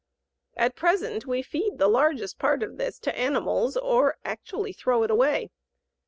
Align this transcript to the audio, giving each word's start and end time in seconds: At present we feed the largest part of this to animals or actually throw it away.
At 0.57 0.75
present 0.75 1.27
we 1.27 1.43
feed 1.43 1.77
the 1.77 1.87
largest 1.87 2.39
part 2.39 2.63
of 2.63 2.77
this 2.77 2.97
to 3.01 3.15
animals 3.15 3.77
or 3.77 4.17
actually 4.25 4.73
throw 4.73 5.03
it 5.03 5.11
away. 5.11 5.51